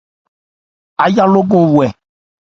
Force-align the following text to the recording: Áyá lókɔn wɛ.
Áyá 1.03 1.23
lókɔn 1.33 1.65
wɛ. 1.75 1.87